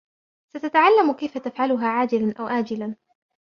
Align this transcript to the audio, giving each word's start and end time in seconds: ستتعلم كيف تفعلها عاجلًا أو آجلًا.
ستتعلم 0.49 1.13
كيف 1.13 1.37
تفعلها 1.37 1.87
عاجلًا 1.87 2.33
أو 2.39 2.47
آجلًا. 2.47 2.95